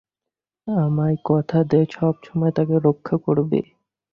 আমায় 0.67 1.17
কথা 1.25 1.59
দে 1.63 1.81
সবসময় 1.91 2.51
তাকে 2.51 2.75
রক্ষা 2.79 3.15
করবি। 3.17 3.61